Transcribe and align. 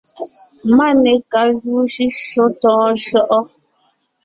Máne 0.77 1.11
ka 1.31 1.41
júu 1.59 1.81
shʉ́shyó 1.93 2.45
tɔ̌ɔn 2.61 2.93
shyɔ́ʼɔ? 3.03 3.39